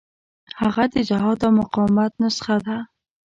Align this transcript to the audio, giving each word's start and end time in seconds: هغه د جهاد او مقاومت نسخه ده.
هغه 0.59 0.83
د 0.93 0.95
جهاد 1.09 1.39
او 1.45 1.51
مقاومت 1.59 2.11
نسخه 2.21 2.55
ده. 2.65 2.77